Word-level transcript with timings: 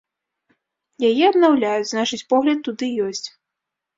Яе 1.09 1.23
абнаўляюць, 1.31 1.89
значыць 1.91 2.21
погляд 2.33 2.59
туды 2.69 2.87
ёсць. 3.09 3.25